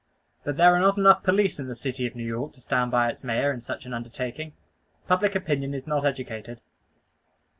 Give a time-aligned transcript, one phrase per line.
[0.43, 3.11] But there are not enough police in the city of New York to stand by
[3.11, 4.53] its Mayor in such an undertaking;
[5.07, 6.59] public opinion is not educated.